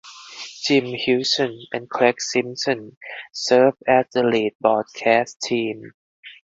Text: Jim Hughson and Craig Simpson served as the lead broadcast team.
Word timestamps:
Jim 0.63 0.85
Hughson 0.95 1.67
and 1.71 1.87
Craig 1.87 2.19
Simpson 2.19 2.97
served 3.33 3.83
as 3.87 4.05
the 4.11 4.23
lead 4.23 4.53
broadcast 4.59 5.39
team. 5.43 5.93